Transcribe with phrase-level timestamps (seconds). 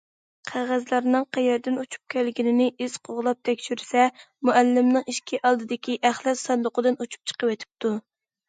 [0.51, 4.07] قەغەزلەرنىڭ قەيەردىن ئۇچۇپ كەلگىنىنى ئىز قوغلاپ تەكشۈرسە،
[4.51, 7.95] مۇئەللىمنىڭ ئىشىكى ئالدىدىكى ئەخلەت ساندۇقىدىن ئۇچۇپ چىقىۋېتىپتۇ.